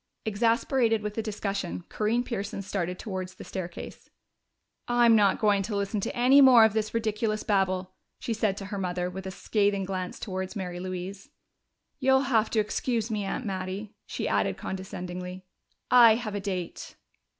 Exasperated 0.25 1.03
with 1.03 1.13
the 1.13 1.21
discussion, 1.21 1.83
Corinne 1.87 2.23
Pearson 2.23 2.63
started 2.63 2.97
towards 2.97 3.35
the 3.35 3.43
stairway. 3.43 3.93
"I'm 4.87 5.15
not 5.15 5.37
going 5.37 5.61
to 5.61 5.75
listen 5.75 5.99
to 5.99 6.15
any 6.15 6.41
more 6.41 6.65
of 6.65 6.73
this 6.73 6.95
ridiculous 6.95 7.43
babble!" 7.43 7.93
she 8.17 8.33
said 8.33 8.57
to 8.57 8.65
her 8.65 8.79
mother, 8.79 9.11
with 9.11 9.27
a 9.27 9.29
scathing 9.29 9.83
glance 9.85 10.19
towards 10.19 10.55
Mary 10.55 10.79
Louise. 10.79 11.29
"You'll 11.99 12.21
have 12.21 12.49
to 12.49 12.59
excuse 12.59 13.11
me, 13.11 13.25
Aunt 13.25 13.45
Mattie," 13.45 13.93
she 14.07 14.27
added 14.27 14.57
condescendingly. 14.57 15.45
"I 15.91 16.15
have 16.15 16.33
a 16.33 16.39
date." 16.41 16.95